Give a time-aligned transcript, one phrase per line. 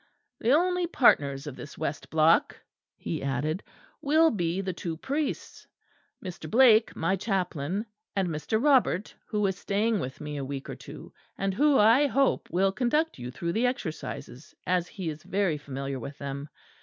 [0.39, 2.57] "The only partners of this west block,"
[2.97, 3.61] he added,
[4.01, 5.67] "will be the two priests
[6.25, 6.49] Mr.
[6.49, 7.85] Blake, my chaplain,
[8.15, 8.59] and Mr.
[8.59, 12.71] Robert, who is staying with me a week or two; and who, I hope, will
[12.71, 16.49] conduct you through the Exercises, as he is very familiar with them.